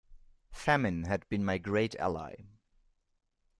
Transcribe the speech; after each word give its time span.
Famine 0.51 1.03
had 1.03 1.29
been 1.29 1.45
my 1.45 1.59
great 1.59 1.93
ally. 1.99 2.33